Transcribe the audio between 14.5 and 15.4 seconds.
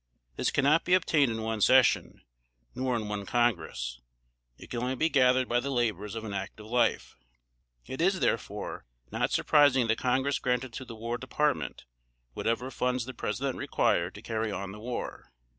on the war.